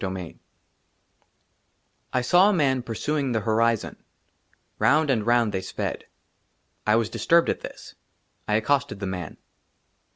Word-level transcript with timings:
24 0.01 0.31
XXIV 0.31 0.39
I 2.11 2.21
SAW 2.21 2.49
A 2.49 2.53
MAN 2.53 2.81
PURSUING 2.81 3.33
THE 3.33 3.41
HORIZON; 3.41 4.03
ROUND 4.79 5.11
AND 5.11 5.27
ROUND 5.27 5.51
THEY 5.51 5.61
SPED. 5.61 6.05
I 6.87 6.95
WAS 6.95 7.11
DISTURBED 7.11 7.49
AT 7.51 7.59
THIS; 7.61 7.93
I 8.47 8.55
ACCOSTED 8.55 8.99
THE 8.99 9.05
MAN. 9.05 9.37